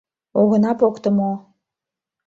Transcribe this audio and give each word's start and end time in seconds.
—Огына 0.39 0.71
покто 0.79 1.09
мо?! 1.17 1.31